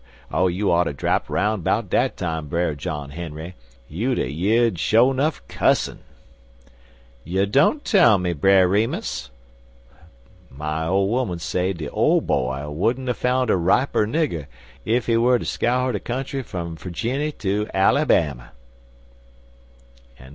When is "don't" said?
7.45-7.85